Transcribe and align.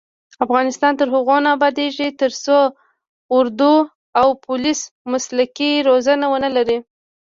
افغانستان 0.45 0.93
تر 0.99 1.07
هغو 1.15 1.37
نه 1.45 1.49
ابادیږي، 1.57 2.09
ترڅو 2.21 2.57
اردو 3.37 3.75
او 4.21 4.27
پولیس 4.45 4.79
مسلکي 5.11 5.71
روزنه 5.89 6.25
ونه 6.29 6.49
لري. 6.55 6.77